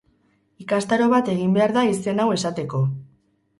[0.65, 2.83] Ikastaro bat egin behar da izen hau esateko.